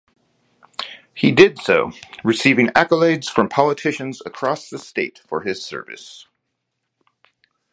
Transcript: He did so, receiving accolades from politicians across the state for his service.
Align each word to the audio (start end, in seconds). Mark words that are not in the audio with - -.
He 1.13 1.31
did 1.31 1.59
so, 1.59 1.91
receiving 2.23 2.69
accolades 2.69 3.29
from 3.29 3.49
politicians 3.49 4.19
across 4.25 4.67
the 4.67 4.79
state 4.79 5.19
for 5.27 5.41
his 5.41 5.63
service. 5.63 6.25